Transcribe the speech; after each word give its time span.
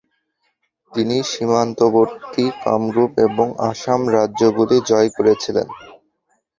তিনি 0.91 1.17
সীমান্তবর্তী 1.29 2.45
কামরূপ 2.63 3.11
এবং 3.27 3.47
আসাম 3.69 4.01
রাজ্যগুলি 4.15 4.77
জয় 4.89 5.09
করেছিলেন। 5.17 5.67